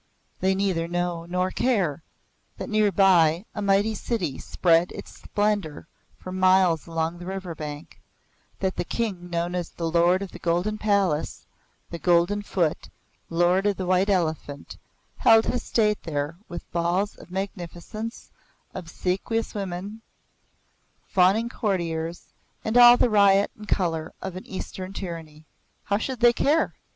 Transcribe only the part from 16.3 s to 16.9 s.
with